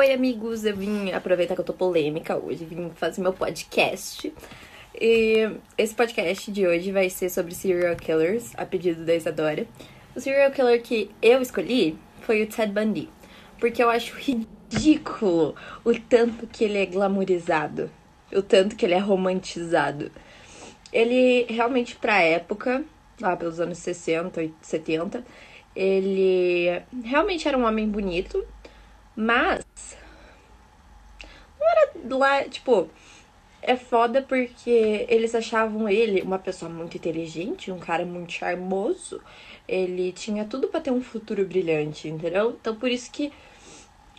[0.00, 4.32] Oi, amigos, eu vim aproveitar que eu tô polêmica hoje, vim fazer meu podcast.
[4.98, 9.66] E esse podcast de hoje vai ser sobre serial killers, a pedido da Isadora.
[10.16, 13.10] O serial killer que eu escolhi foi o Ted Bundy,
[13.58, 17.90] porque eu acho ridículo o tanto que ele é glamourizado,
[18.32, 20.10] o tanto que ele é romantizado.
[20.90, 22.82] Ele realmente, pra época,
[23.20, 25.22] lá pelos anos 60, 70,
[25.76, 28.42] ele realmente era um homem bonito,
[29.16, 29.64] mas
[31.58, 32.88] não era lá, tipo,
[33.62, 39.20] é foda porque eles achavam ele uma pessoa muito inteligente, um cara muito charmoso.
[39.68, 42.56] Ele tinha tudo para ter um futuro brilhante, entendeu?
[42.60, 43.32] Então por isso que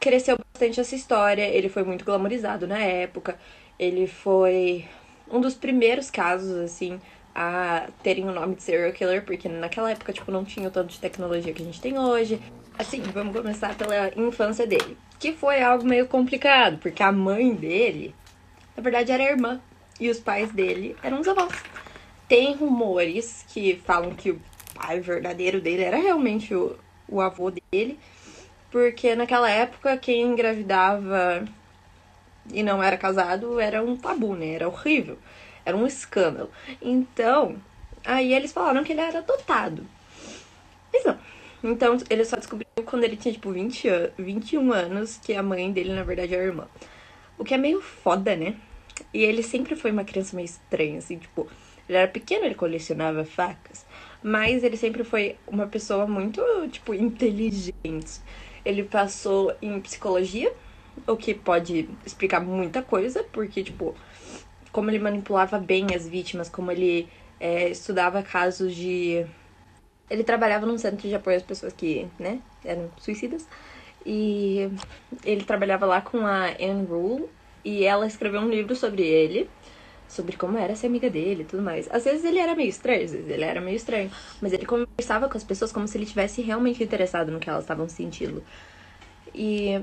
[0.00, 1.42] cresceu bastante essa história.
[1.42, 3.38] Ele foi muito glamorizado na época.
[3.78, 4.86] Ele foi
[5.30, 7.00] um dos primeiros casos, assim,
[7.34, 10.90] a terem o nome de serial killer, porque naquela época, tipo, não tinha o tanto
[10.90, 12.40] de tecnologia que a gente tem hoje.
[12.78, 18.14] Assim, vamos começar pela infância dele, que foi algo meio complicado, porque a mãe dele,
[18.76, 19.60] na verdade, era irmã,
[20.00, 21.54] e os pais dele eram os avós.
[22.28, 24.40] Tem rumores que falam que o
[24.74, 26.76] pai verdadeiro dele era realmente o,
[27.08, 27.98] o avô dele,
[28.70, 31.44] porque naquela época quem engravidava
[32.52, 34.54] e não era casado era um tabu, né?
[34.54, 35.18] Era horrível.
[35.64, 36.50] Era um escândalo.
[36.82, 37.56] Então,
[38.04, 39.86] aí eles falaram que ele era adotado.
[40.92, 41.18] Mas não.
[41.62, 45.72] Então, ele só descobriu quando ele tinha, tipo, 20 an 21 anos que a mãe
[45.72, 46.68] dele, na verdade, era a irmã.
[47.38, 48.56] O que é meio foda, né?
[49.12, 51.48] E ele sempre foi uma criança meio estranha, assim, tipo,
[51.88, 53.84] ele era pequeno, ele colecionava facas,
[54.22, 58.20] mas ele sempre foi uma pessoa muito, tipo, inteligente.
[58.64, 60.52] Ele passou em psicologia,
[61.06, 63.94] o que pode explicar muita coisa, porque, tipo,
[64.72, 67.08] como ele manipulava bem as vítimas, como ele
[67.38, 69.26] é, estudava casos de.
[70.08, 73.46] Ele trabalhava num centro de apoio às pessoas que, né, eram suicidas.
[74.04, 74.70] E
[75.24, 77.28] ele trabalhava lá com a Anne Rule
[77.64, 79.48] e ela escreveu um livro sobre ele,
[80.06, 81.88] sobre como era ser amiga dele e tudo mais.
[81.90, 84.10] Às vezes ele era meio estranho, às vezes ele era meio estranho,
[84.40, 87.64] mas ele conversava com as pessoas como se ele tivesse realmente interessado no que elas
[87.64, 88.44] estavam sentindo.
[89.34, 89.80] E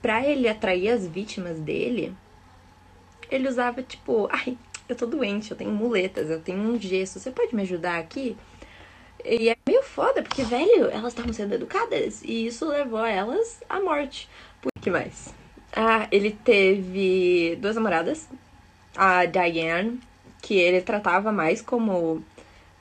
[0.00, 2.14] para ele atrair as vítimas dele,
[3.28, 4.56] ele usava tipo, ai,
[4.88, 8.36] eu tô doente, eu tenho muletas, eu tenho um gesso, você pode me ajudar aqui?
[9.24, 13.80] E é meio foda, porque, velho, elas estavam sendo educadas e isso levou elas à
[13.80, 14.28] morte.
[14.60, 15.34] Por que mais?
[15.74, 18.28] Ah, ele teve duas namoradas,
[18.94, 19.98] a Diane,
[20.42, 22.22] que ele tratava mais como,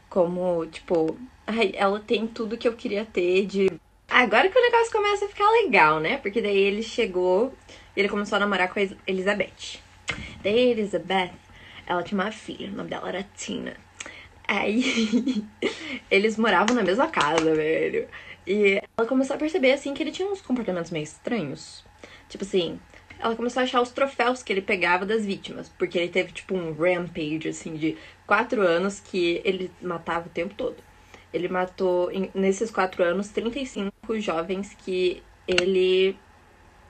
[0.09, 1.17] como, tipo,
[1.47, 3.71] ai, ela tem tudo que eu queria ter de...
[4.09, 6.17] Agora que o negócio começa a ficar legal, né?
[6.17, 7.53] Porque daí ele chegou,
[7.95, 9.79] ele começou a namorar com a Elizabeth.
[10.43, 11.31] Daí Elizabeth,
[11.87, 13.84] ela tinha uma filha, o nome dela era Tina.
[14.47, 15.44] Aí
[16.09, 18.07] eles moravam na mesma casa, velho.
[18.45, 21.83] E ela começou a perceber assim que ele tinha uns comportamentos meio estranhos.
[22.29, 22.79] Tipo assim,
[23.19, 25.69] ela começou a achar os troféus que ele pegava das vítimas.
[25.69, 27.97] Porque ele teve, tipo, um rampage, assim, de
[28.28, 30.77] quatro anos que ele matava o tempo todo.
[31.33, 36.17] Ele matou, nesses quatro anos, 35 jovens que ele.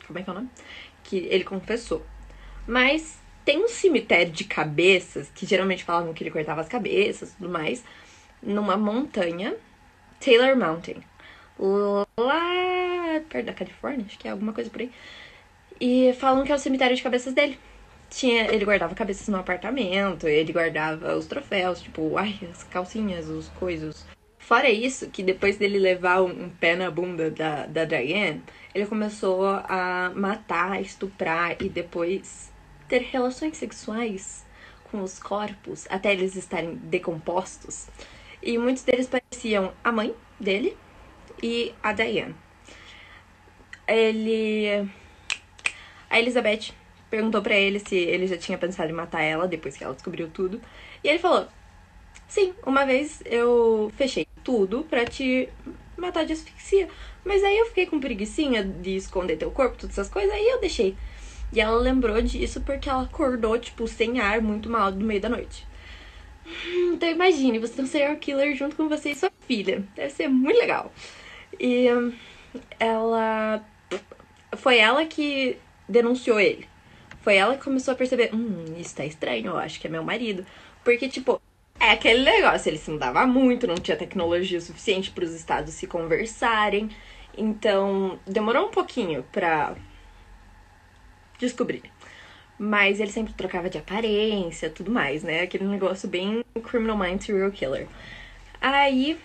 [0.06, 0.50] Como é que é o nome?
[1.04, 2.06] Que ele confessou.
[2.68, 7.36] Mas tem um cemitério de cabeças, que geralmente falavam que ele cortava as cabeças e
[7.36, 7.84] tudo mais,
[8.42, 9.56] numa montanha,
[10.20, 10.98] Taylor Mountain.
[12.18, 14.92] Lá perto da Califórnia, acho que é alguma coisa por aí.
[15.80, 17.58] E falam que é o cemitério de cabeças dele.
[18.10, 23.50] Tinha, ele guardava cabeças no apartamento, ele guardava os troféus, tipo, ai, as calcinhas, os
[23.50, 24.06] coisas.
[24.40, 29.46] Fora isso, que depois dele levar um pé na bunda da, da Diane, ele começou
[29.46, 32.54] a matar, estuprar e depois
[32.88, 34.46] ter relações sexuais
[34.92, 37.88] com os corpos até eles estarem decompostos.
[38.42, 40.78] E muitos deles pareciam a mãe dele
[41.42, 42.36] e a Diane.
[43.88, 44.90] Ele.
[46.10, 46.74] A Elizabeth
[47.10, 50.30] perguntou para ele se ele já tinha pensado em matar ela depois que ela descobriu
[50.30, 50.62] tudo.
[51.04, 51.48] E ele falou:
[52.28, 55.50] Sim, uma vez eu fechei tudo para te
[55.98, 56.88] matar de asfixia.
[57.24, 60.60] Mas aí eu fiquei com preguiçinha de esconder teu corpo, todas essas coisas, aí eu
[60.60, 60.96] deixei.
[61.56, 65.30] E ela lembrou disso porque ela acordou, tipo, sem ar, muito mal, no meio da
[65.30, 65.66] noite.
[66.94, 69.84] Então imagine, você tem um serial killer junto com você e sua filha.
[69.96, 70.92] Deve ser muito legal.
[71.60, 71.88] E
[72.80, 73.64] ela.
[74.58, 75.58] Foi ela que
[75.88, 76.68] denunciou ele.
[77.22, 80.04] Foi ela que começou a perceber: hum, isso tá estranho, eu acho que é meu
[80.04, 80.46] marido.
[80.84, 81.42] Porque, tipo,
[81.80, 85.88] é aquele negócio, ele se mudava muito, não tinha tecnologia suficiente para os estados se
[85.88, 86.90] conversarem.
[87.38, 89.76] Então, demorou um pouquinho pra
[91.40, 91.84] descobrir.
[92.58, 95.42] Mas ele sempre trocava de aparência, tudo mais, né?
[95.42, 97.88] Aquele negócio bem Criminal Mind Serial Killer.
[98.62, 99.20] Aí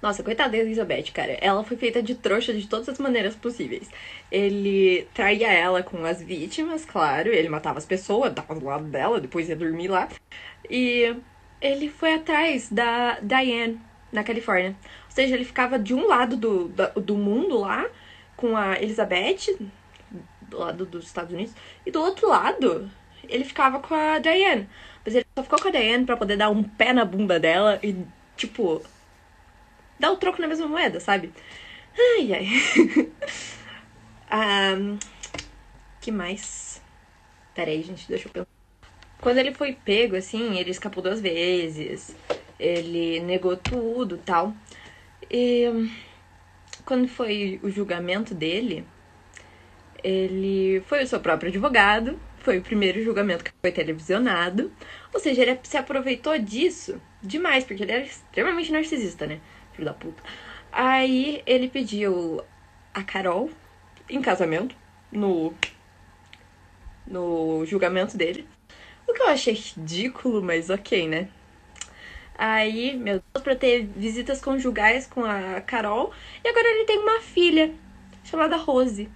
[0.00, 1.32] Nossa, coitada da Elizabeth, cara.
[1.40, 3.90] Ela foi feita de trouxa de todas as maneiras possíveis.
[4.30, 7.30] Ele traía ela com as vítimas, claro.
[7.30, 10.08] Ele matava as pessoas, tava do lado dela, depois ia dormir lá.
[10.70, 11.16] E
[11.60, 13.80] ele foi atrás da Diane,
[14.12, 14.76] na Califórnia.
[15.06, 16.68] Ou seja, ele ficava de um lado do,
[17.00, 17.86] do mundo lá,
[18.36, 19.56] com a Elizabeth,
[20.48, 21.54] do lado dos Estados Unidos,
[21.84, 22.90] e do outro lado,
[23.28, 24.68] ele ficava com a Diane.
[25.04, 27.78] Mas ele só ficou com a Diane pra poder dar um pé na bunda dela
[27.82, 27.96] e,
[28.36, 28.82] tipo,
[29.98, 31.32] dar o troco na mesma moeda, sabe?
[31.98, 32.48] Ai, ai.
[34.78, 34.98] um,
[36.00, 36.82] que mais?
[37.54, 38.48] Peraí, gente, deixa eu pensar.
[39.20, 42.14] Quando ele foi pego, assim, ele escapou duas vezes.
[42.58, 44.54] Ele negou tudo tal.
[45.30, 45.88] E
[46.84, 48.86] quando foi o julgamento dele,
[50.06, 52.16] ele foi o seu próprio advogado.
[52.38, 54.70] Foi o primeiro julgamento que foi televisionado.
[55.12, 59.40] Ou seja, ele se aproveitou disso demais, porque ele era extremamente narcisista, né?
[59.72, 60.22] Filho da puta.
[60.70, 62.40] Aí ele pediu
[62.94, 63.50] a Carol
[64.08, 64.76] em casamento
[65.10, 65.52] no
[67.04, 68.46] no julgamento dele.
[69.08, 71.28] O que eu achei ridículo, mas ok, né?
[72.38, 76.12] Aí, meu Deus, pra ter visitas conjugais com a Carol.
[76.44, 77.74] E agora ele tem uma filha
[78.24, 79.08] chamada Rose.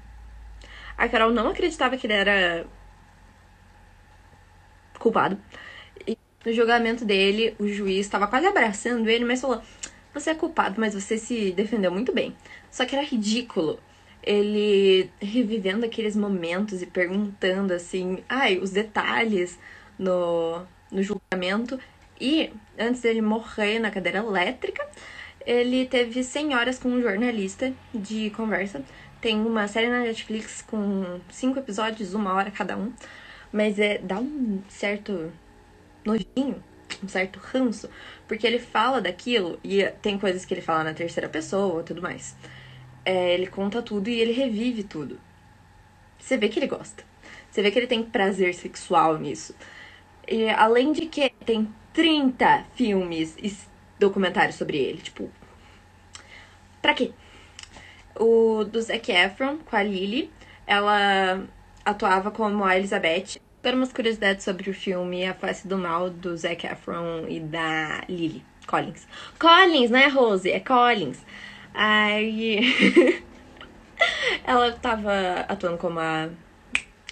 [1.00, 2.66] A Carol não acreditava que ele era
[4.98, 5.40] culpado.
[6.06, 9.62] E no julgamento dele, o juiz estava quase abraçando ele, mas falou:
[10.12, 12.36] Você é culpado, mas você se defendeu muito bem.
[12.70, 13.80] Só que era ridículo
[14.22, 19.58] ele revivendo aqueles momentos e perguntando assim, ai, os detalhes
[19.98, 21.80] no, no julgamento.
[22.20, 24.86] E antes dele morrer na cadeira elétrica,
[25.46, 28.82] ele teve 100 horas com um jornalista de conversa.
[29.20, 32.92] Tem uma série na Netflix com cinco episódios, uma hora cada um.
[33.52, 35.32] Mas é dá um certo
[36.04, 36.62] nojinho,
[37.02, 37.88] um certo ranço,
[38.28, 42.36] porque ele fala daquilo e tem coisas que ele fala na terceira pessoa, tudo mais.
[43.04, 45.18] É, ele conta tudo e ele revive tudo.
[46.18, 47.02] Você vê que ele gosta.
[47.50, 49.54] Você vê que ele tem prazer sexual nisso.
[50.28, 53.36] E, além de que tem 30 filmes
[54.00, 54.98] documentários sobre ele.
[54.98, 55.30] Tipo,
[56.82, 57.12] pra quê?
[58.18, 60.30] O do Zac Efron com a Lily,
[60.66, 61.44] ela
[61.84, 63.40] atuava como a Elizabeth.
[63.62, 68.02] Dando umas curiosidades sobre o filme A Face do Mal do Zac Efron e da
[68.08, 69.06] Lily Collins.
[69.38, 70.50] Collins, né, Rose?
[70.50, 71.18] É Collins.
[71.74, 73.22] Aí.
[74.44, 75.12] ela tava
[75.48, 76.28] atuando como a,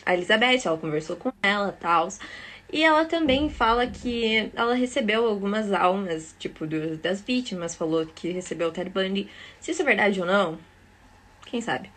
[0.07, 2.09] a Elizabeth, ela conversou com ela e tal.
[2.71, 6.67] E ela também fala que ela recebeu algumas almas, tipo,
[7.03, 9.29] das vítimas, falou que recebeu o Ted Bundy.
[9.59, 10.59] Se isso é verdade ou não,
[11.47, 11.91] quem sabe.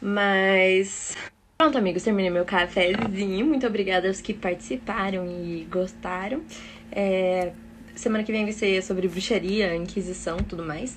[0.00, 1.16] Mas.
[1.58, 3.44] Pronto, amigos, terminei meu cafezinho.
[3.44, 6.42] Muito obrigada aos que participaram e gostaram.
[6.90, 7.52] É...
[7.94, 10.96] Semana que vem vai ser sobre bruxaria, inquisição tudo mais.